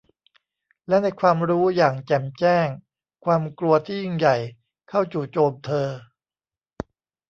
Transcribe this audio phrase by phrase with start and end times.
[0.87, 2.67] และในความรู้อย่างแจ่มแจ้ง
[3.25, 4.35] ความกลัวที่ยิ่งใหญ่
[4.89, 5.87] เข้าจู่โจมเธอ